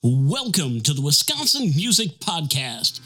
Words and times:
Welcome 0.00 0.80
to 0.82 0.94
the 0.94 1.02
Wisconsin 1.02 1.72
Music 1.74 2.20
Podcast. 2.20 3.00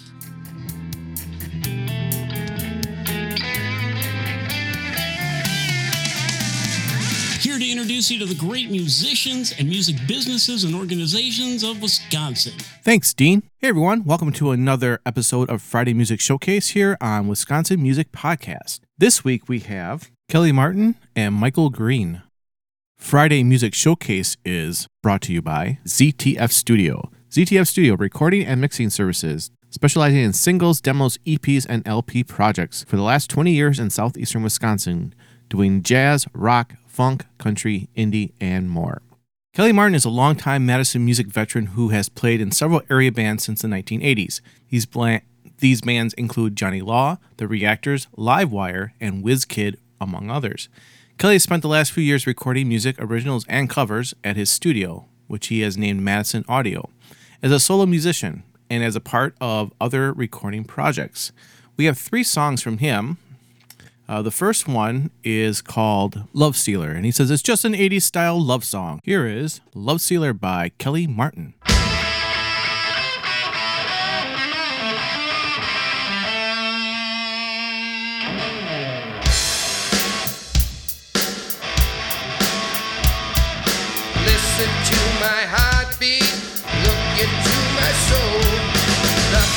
Here 7.40 7.58
to 7.58 7.70
introduce 7.70 8.10
you 8.10 8.18
to 8.18 8.26
the 8.26 8.34
great 8.34 8.70
musicians 8.70 9.54
and 9.58 9.70
music 9.70 9.96
businesses 10.06 10.64
and 10.64 10.74
organizations 10.74 11.62
of 11.62 11.80
Wisconsin. 11.80 12.52
Thanks, 12.82 13.14
Dean. 13.14 13.42
Hey, 13.60 13.68
everyone. 13.68 14.04
Welcome 14.04 14.30
to 14.32 14.50
another 14.50 15.00
episode 15.06 15.48
of 15.48 15.62
Friday 15.62 15.94
Music 15.94 16.20
Showcase 16.20 16.68
here 16.68 16.98
on 17.00 17.26
Wisconsin 17.26 17.82
Music 17.82 18.12
Podcast. 18.12 18.80
This 18.98 19.24
week 19.24 19.48
we 19.48 19.60
have 19.60 20.10
Kelly 20.28 20.52
Martin 20.52 20.96
and 21.16 21.34
Michael 21.34 21.70
Green. 21.70 22.20
Friday 23.02 23.42
Music 23.42 23.74
Showcase 23.74 24.38
is 24.42 24.86
brought 25.02 25.20
to 25.22 25.34
you 25.34 25.42
by 25.42 25.78
ZTF 25.84 26.50
Studio. 26.50 27.10
ZTF 27.30 27.66
Studio 27.66 27.94
recording 27.94 28.46
and 28.46 28.58
mixing 28.58 28.88
services, 28.88 29.50
specializing 29.68 30.20
in 30.20 30.32
singles, 30.32 30.80
demos, 30.80 31.18
EPs, 31.26 31.66
and 31.68 31.86
LP 31.86 32.24
projects 32.24 32.84
for 32.84 32.96
the 32.96 33.02
last 33.02 33.28
20 33.28 33.52
years 33.52 33.78
in 33.78 33.90
southeastern 33.90 34.42
Wisconsin, 34.42 35.14
doing 35.50 35.82
jazz, 35.82 36.26
rock, 36.32 36.74
funk, 36.86 37.26
country, 37.36 37.90
indie, 37.94 38.32
and 38.40 38.70
more. 38.70 39.02
Kelly 39.52 39.72
Martin 39.72 39.96
is 39.96 40.06
a 40.06 40.08
longtime 40.08 40.64
Madison 40.64 41.04
music 41.04 41.26
veteran 41.26 41.66
who 41.66 41.88
has 41.90 42.08
played 42.08 42.40
in 42.40 42.50
several 42.50 42.80
area 42.88 43.12
bands 43.12 43.44
since 43.44 43.60
the 43.60 43.68
1980s. 43.68 44.40
These, 44.70 44.86
bla- 44.86 45.20
these 45.58 45.82
bands 45.82 46.14
include 46.14 46.56
Johnny 46.56 46.80
Law, 46.80 47.18
The 47.36 47.48
Reactors, 47.48 48.06
Livewire, 48.16 48.92
and 49.00 49.22
Wiz 49.22 49.44
Kid, 49.44 49.78
among 50.00 50.30
others. 50.30 50.70
Kelly 51.18 51.34
has 51.34 51.42
spent 51.44 51.62
the 51.62 51.68
last 51.68 51.92
few 51.92 52.02
years 52.02 52.26
recording 52.26 52.68
music, 52.68 52.96
originals, 52.98 53.44
and 53.48 53.70
covers 53.70 54.12
at 54.24 54.36
his 54.36 54.50
studio, 54.50 55.06
which 55.28 55.48
he 55.48 55.60
has 55.60 55.78
named 55.78 56.02
Madison 56.02 56.44
Audio 56.48 56.90
as 57.42 57.52
a 57.52 57.60
solo 57.60 57.86
musician 57.86 58.42
and 58.68 58.82
as 58.82 58.96
a 58.96 59.00
part 59.00 59.36
of 59.40 59.72
other 59.80 60.12
recording 60.12 60.64
projects. 60.64 61.30
We 61.76 61.84
have 61.84 61.98
three 61.98 62.24
songs 62.24 62.62
from 62.62 62.78
him. 62.78 63.18
Uh, 64.08 64.20
the 64.20 64.30
first 64.30 64.66
one 64.66 65.10
is 65.22 65.62
called 65.62 66.24
Love 66.32 66.56
Stealer, 66.56 66.90
and 66.90 67.04
he 67.04 67.12
says 67.12 67.30
it's 67.30 67.42
just 67.42 67.64
an 67.64 67.72
80s 67.72 68.02
style 68.02 68.40
love 68.42 68.64
song. 68.64 69.00
Here 69.04 69.26
is 69.26 69.60
Love 69.74 70.00
Stealer 70.00 70.32
by 70.32 70.70
Kelly 70.78 71.06
Martin. 71.06 71.54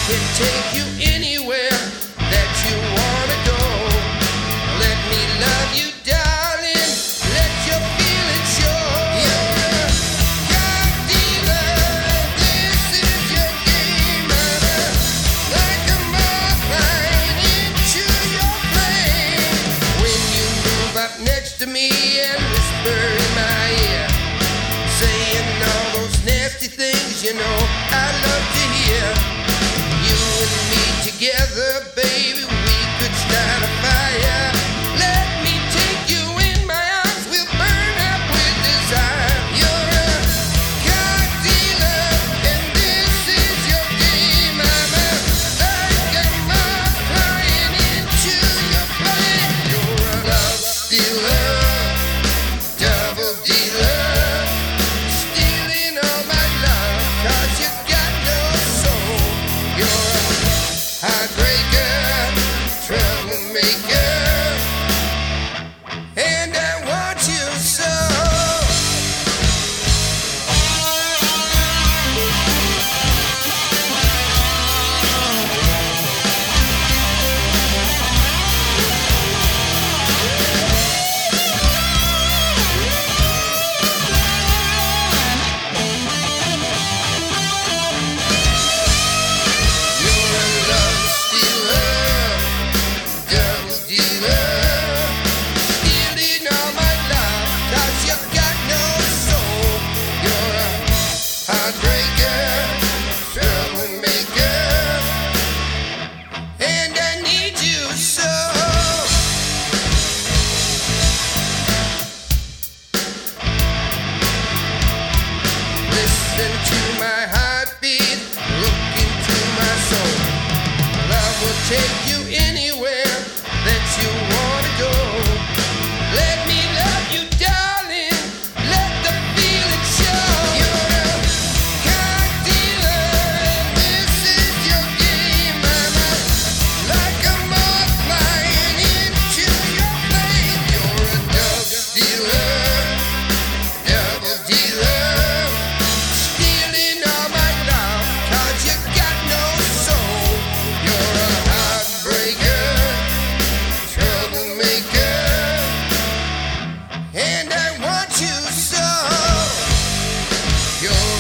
Can 0.08 0.20
take 0.36 0.76
you 0.78 0.95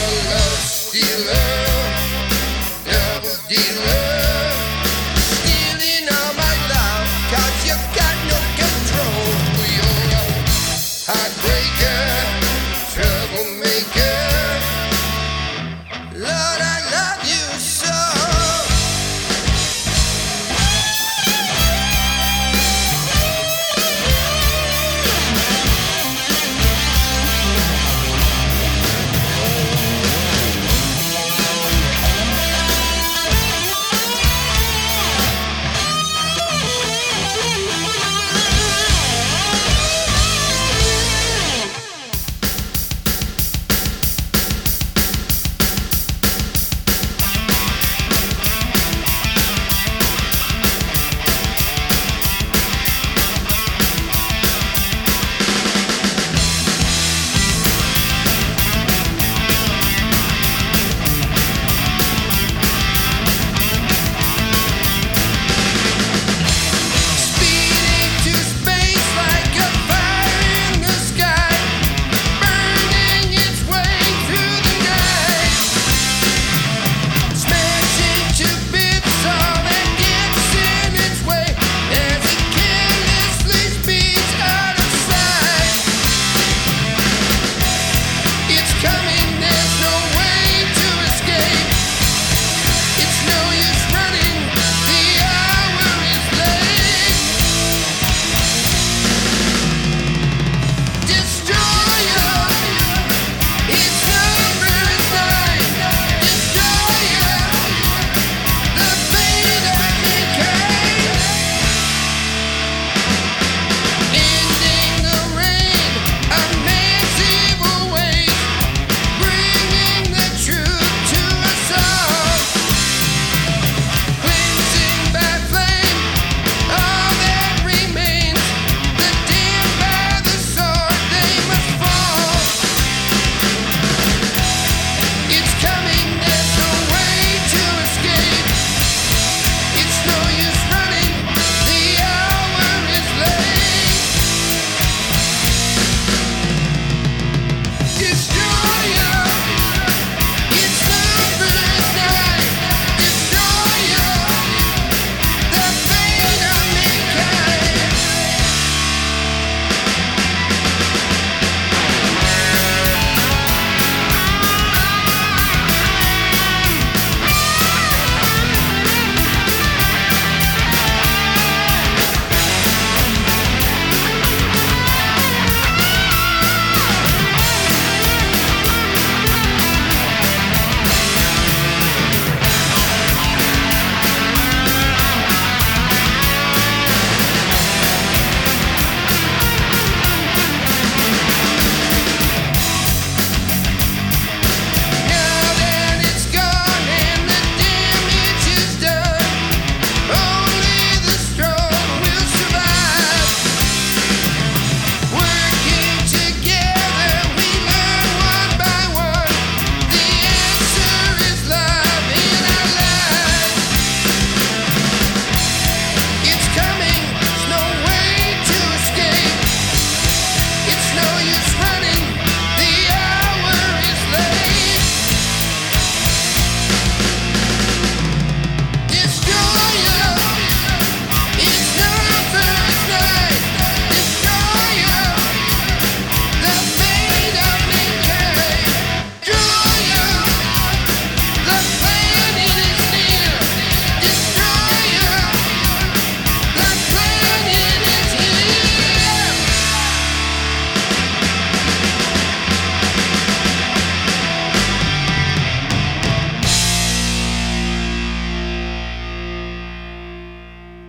You're 0.07 1.31
a 1.31 1.33
love 1.33 1.74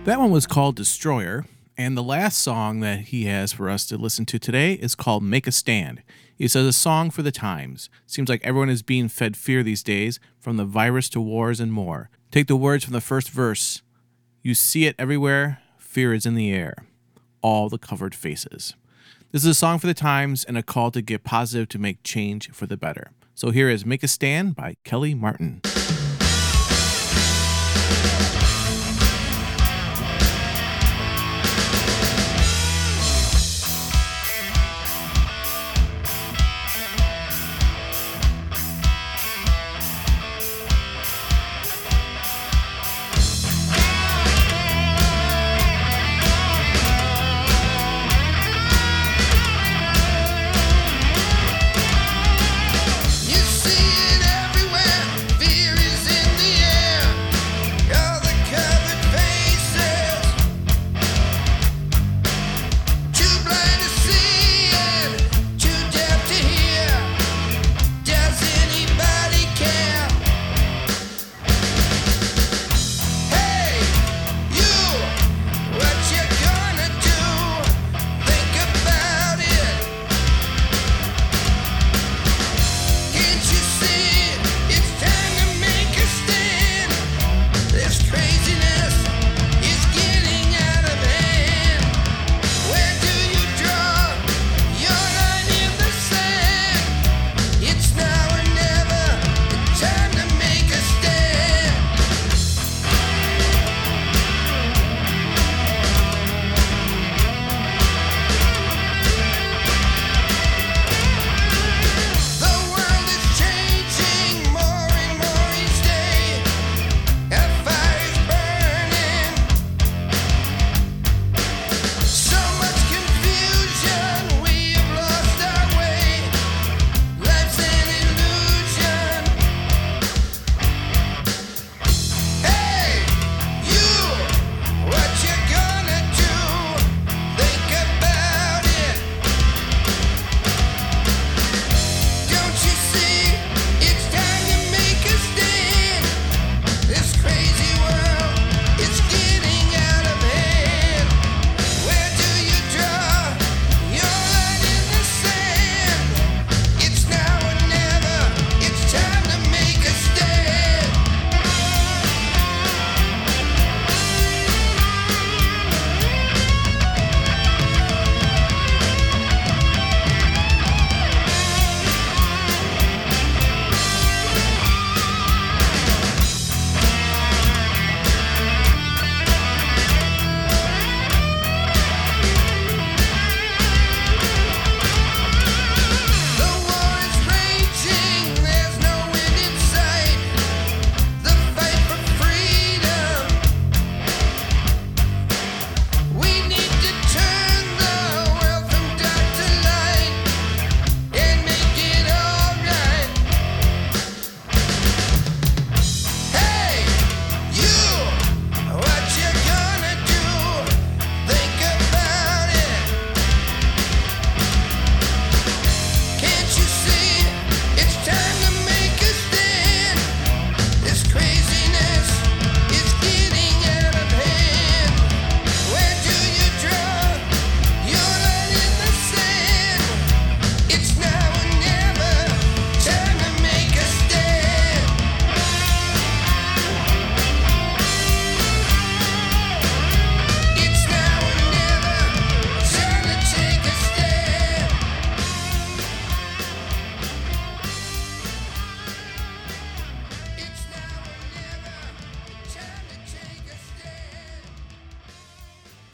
That 0.07 0.19
one 0.19 0.31
was 0.31 0.47
called 0.47 0.77
Destroyer. 0.77 1.45
And 1.77 1.97
the 1.97 2.01
last 2.01 2.39
song 2.39 2.79
that 2.79 3.07
he 3.07 3.25
has 3.25 3.51
for 3.51 3.69
us 3.69 3.85
to 3.87 3.97
listen 3.97 4.25
to 4.27 4.39
today 4.39 4.75
is 4.75 4.95
called 4.95 5.21
Make 5.21 5.47
a 5.47 5.51
Stand. 5.51 6.01
He 6.33 6.47
says 6.47 6.65
a 6.65 6.71
song 6.71 7.09
for 7.09 7.23
the 7.23 7.31
times. 7.31 7.89
Seems 8.05 8.29
like 8.29 8.39
everyone 8.41 8.69
is 8.69 8.81
being 8.81 9.09
fed 9.09 9.35
fear 9.35 9.63
these 9.63 9.83
days, 9.83 10.21
from 10.39 10.55
the 10.55 10.63
virus 10.63 11.09
to 11.09 11.19
wars 11.19 11.59
and 11.59 11.73
more. 11.73 12.09
Take 12.31 12.47
the 12.47 12.55
words 12.55 12.85
from 12.85 12.93
the 12.93 13.01
first 13.01 13.29
verse. 13.31 13.81
You 14.41 14.53
see 14.53 14.85
it 14.85 14.95
everywhere, 14.97 15.61
fear 15.77 16.13
is 16.13 16.25
in 16.25 16.35
the 16.35 16.53
air. 16.53 16.85
All 17.41 17.67
the 17.67 17.77
covered 17.77 18.15
faces. 18.15 18.75
This 19.33 19.43
is 19.43 19.49
a 19.49 19.53
song 19.53 19.77
for 19.77 19.87
the 19.87 19.93
times 19.93 20.45
and 20.45 20.57
a 20.57 20.63
call 20.63 20.89
to 20.91 21.01
get 21.01 21.25
positive 21.25 21.67
to 21.67 21.79
make 21.79 22.01
change 22.03 22.49
for 22.51 22.65
the 22.65 22.77
better. 22.77 23.11
So 23.35 23.51
here 23.51 23.69
is 23.69 23.85
Make 23.85 24.03
a 24.03 24.07
Stand 24.07 24.55
by 24.55 24.77
Kelly 24.85 25.13
Martin. 25.15 25.59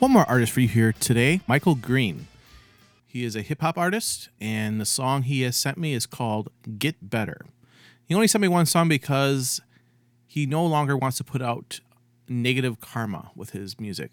One 0.04 0.12
more 0.12 0.30
artist 0.30 0.52
for 0.52 0.60
you 0.60 0.68
here 0.68 0.92
today, 0.92 1.40
Michael 1.48 1.76
Green. 1.76 2.28
He 3.08 3.24
is 3.24 3.38
a 3.38 3.42
hip 3.42 3.62
hop 3.62 3.78
artist, 3.78 4.28
and 4.42 4.82
the 4.82 4.86
song 4.86 5.24
he 5.24 5.44
has 5.44 5.56
sent 5.56 5.78
me 5.78 5.94
is 5.94 6.06
called 6.06 6.50
Get 6.78 7.10
Better. 7.10 7.46
He 8.06 8.14
only 8.14 8.28
sent 8.28 8.42
me 8.42 8.50
one 8.50 8.66
song 8.66 8.90
because 8.90 9.62
he 10.28 10.46
no 10.46 10.66
longer 10.66 10.98
wants 10.98 11.16
to 11.20 11.24
put 11.24 11.42
out 11.42 11.80
negative 12.28 12.82
karma 12.82 13.32
with 13.34 13.52
his 13.52 13.80
music. 13.80 14.12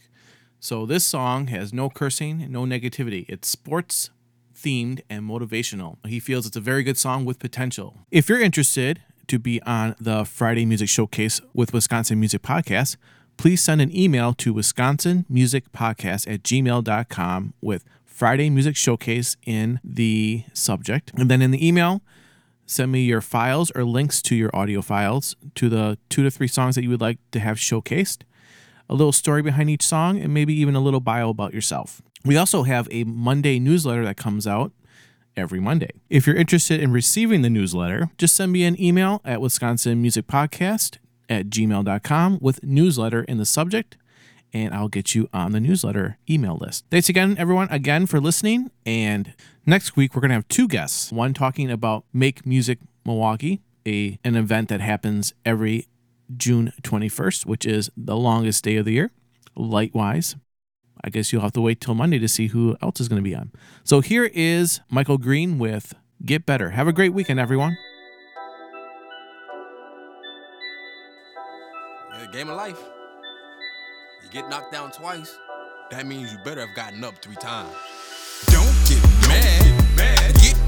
So 0.61 0.87
this 0.87 1.05
song 1.05 1.49
has 1.49 1.73
no 1.73 1.91
cursing, 1.91 2.47
no 2.53 2.63
negativity. 2.63 3.25
It's 3.29 3.49
sports 3.49 4.11
themed 4.55 5.01
and 5.11 5.29
motivational. 5.29 5.97
He 6.07 6.21
feels 6.21 6.47
it's 6.47 6.55
a 6.55 6.61
very 6.61 6.85
good 6.85 6.99
song 6.99 7.25
with 7.25 7.41
potential. 7.41 7.99
If 8.13 8.29
you're 8.29 8.41
interested 8.41 9.03
to 9.27 9.41
be 9.41 9.61
on 9.63 9.97
the 9.99 10.25
Friday 10.25 10.65
Music 10.67 10.89
Showcase 10.89 11.41
with 11.53 11.73
Wisconsin 11.73 12.21
Music 12.21 12.43
Podcast, 12.43 12.97
please 13.41 13.63
send 13.63 13.81
an 13.81 13.97
email 13.97 14.35
to 14.35 14.53
wisconsinmusicpodcast 14.53 16.31
at 16.31 16.43
gmail.com 16.43 17.55
with 17.63 17.87
Friday 18.05 18.51
Music 18.51 18.77
Showcase 18.77 19.39
in 19.47 19.81
the 19.83 20.45
subject. 20.53 21.11
And 21.17 21.31
then 21.31 21.41
in 21.41 21.51
the 21.51 21.67
email, 21.67 22.03
send 22.67 22.93
me 22.93 23.01
your 23.01 23.23
files 23.23 23.73
or 23.75 23.85
links 23.85 24.21
to 24.25 24.37
your 24.37 24.55
audio 24.55 24.83
files 24.83 25.37
to 25.55 25.71
the 25.71 25.97
two 26.11 26.23
to 26.23 26.31
three 26.31 26.49
songs 26.49 26.75
that 26.75 26.83
you 26.83 26.91
would 26.91 27.01
like 27.01 27.17
to 27.31 27.41
have 27.41 27.57
showcased, 27.57 28.25
a 28.91 28.95
little 28.95 29.11
story 29.11 29.41
behind 29.41 29.71
each 29.71 29.87
song, 29.87 30.21
and 30.21 30.35
maybe 30.35 30.53
even 30.53 30.77
a 30.77 30.81
little 30.81 31.01
bio 31.01 31.31
about 31.31 31.55
yourself. 31.55 32.03
We 32.27 32.37
also 32.37 32.65
have 32.65 32.89
a 32.91 33.05
Monday 33.05 33.59
newsletter 33.59 34.05
that 34.05 34.19
comes 34.19 34.47
out 34.47 34.73
every 35.35 35.61
Monday. 35.61 35.93
If 36.11 36.27
you're 36.27 36.37
interested 36.37 36.79
in 36.79 36.93
receiving 36.93 37.41
the 37.41 37.49
newsletter, 37.49 38.11
just 38.19 38.37
send 38.37 38.53
me 38.53 38.65
an 38.65 38.79
email 38.79 39.23
at 39.25 39.41
Wisconsin 39.41 40.03
Music 40.03 40.27
Podcast 40.27 40.99
at 41.31 41.47
gmail.com 41.49 42.39
with 42.43 42.63
newsletter 42.63 43.23
in 43.23 43.39
the 43.39 43.47
subject, 43.47 43.97
and 44.53 44.75
I'll 44.75 44.89
get 44.89 45.15
you 45.15 45.29
on 45.33 45.53
the 45.53 45.61
newsletter 45.61 46.19
email 46.29 46.59
list. 46.61 46.85
Thanks 46.91 47.09
again, 47.09 47.37
everyone, 47.39 47.69
again 47.71 48.07
for 48.07 48.21
listening. 48.21 48.71
And 48.85 49.33
next 49.65 49.97
week, 49.97 50.15
we're 50.15 50.21
going 50.21 50.31
to 50.31 50.35
have 50.35 50.49
two 50.49 50.67
guests 50.69 51.13
one 51.13 51.33
talking 51.33 51.71
about 51.71 52.05
Make 52.13 52.45
Music 52.45 52.81
Milwaukee, 53.07 53.61
a, 53.87 54.19
an 54.25 54.35
event 54.35 54.69
that 54.69 54.81
happens 54.81 55.33
every 55.47 55.87
June 56.37 56.73
21st, 56.83 57.47
which 57.47 57.65
is 57.65 57.91
the 57.97 58.17
longest 58.17 58.65
day 58.65 58.77
of 58.77 58.85
the 58.85 58.93
year, 58.93 59.13
Lightwise. 59.57 60.37
I 61.03 61.09
guess 61.09 61.33
you'll 61.33 61.43
have 61.43 61.53
to 61.53 61.63
wait 61.63 61.81
till 61.81 61.95
Monday 61.95 62.19
to 62.19 62.29
see 62.29 62.49
who 62.49 62.77
else 62.83 63.01
is 63.01 63.09
going 63.09 63.23
to 63.23 63.29
be 63.29 63.35
on. 63.35 63.53
So 63.85 64.01
here 64.01 64.31
is 64.35 64.81
Michael 64.91 65.17
Green 65.17 65.59
with 65.59 65.95
Get 66.25 66.45
Better. 66.45 66.71
Have 66.71 66.89
a 66.89 66.93
great 66.93 67.15
weekend, 67.15 67.41
everyone. 67.41 67.79
a 72.23 72.27
game 72.27 72.51
of 72.51 72.57
life. 72.57 72.79
You 74.23 74.29
get 74.31 74.49
knocked 74.49 74.73
down 74.73 74.93
twice, 74.93 75.39
that 75.91 76.07
means 76.07 76.33
you 76.33 76.39
better 76.39 76.67
have 76.67 76.77
gotten 76.77 77.03
up 77.03 77.17
three 77.23 77.37
times. 77.37 77.75
Don't 78.47 78.65
get 78.87 79.03
mad. 79.27 79.65
Don't 79.65 79.79
get 79.79 79.97
mad. 79.97 80.35
Get 80.35 80.60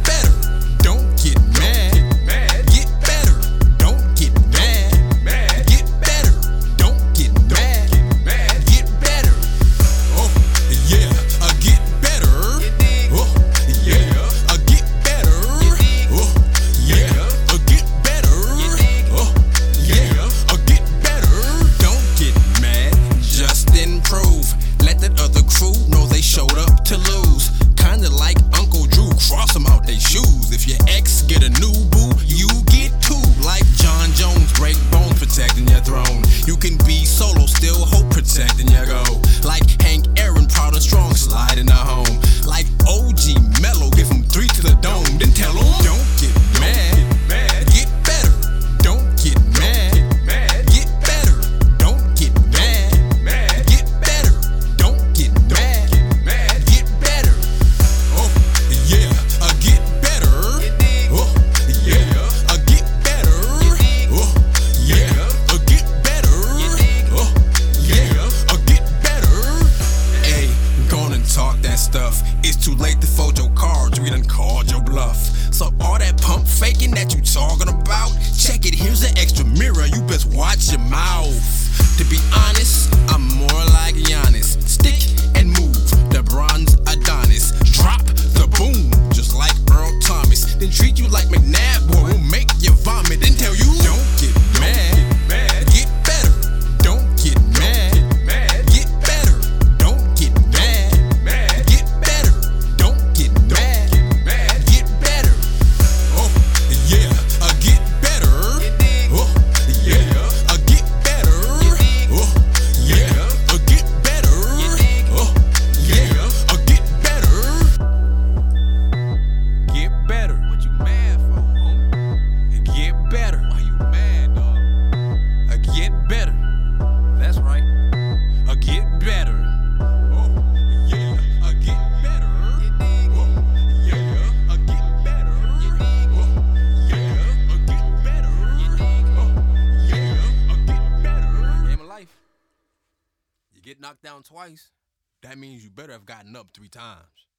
better 145.75 145.93
have 145.93 146.07
gotten 146.07 146.37
up 146.37 146.49
three 146.53 146.69
times. 146.69 147.32